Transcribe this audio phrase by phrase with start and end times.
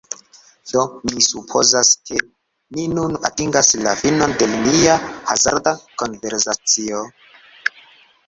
[0.69, 2.17] Do, mi supozas, ke
[2.77, 4.95] ni nun atingas la finon de nia
[5.35, 7.03] hazarda konversacio.